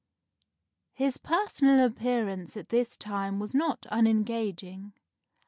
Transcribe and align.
]"His 0.93 1.19
personal 1.19 1.85
appearance 1.85 2.57
at 2.57 2.69
this 2.69 2.97
time 2.97 3.37
was 3.37 3.53
not 3.53 3.85
unengaging. 3.91 4.93